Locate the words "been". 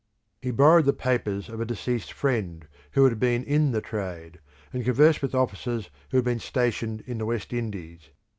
3.19-3.43, 6.25-6.39